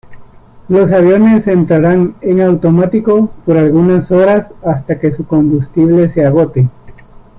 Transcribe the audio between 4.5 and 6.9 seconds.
hasta que su combustible se agote.